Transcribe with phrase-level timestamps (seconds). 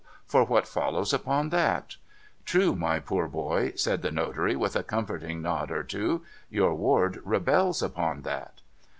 [0.25, 1.95] For, what follows upon that?''
[2.45, 7.21] True, my poor boy,' said the notary, with a comforting nod or two;' your ward
[7.23, 8.61] rebels upon that.'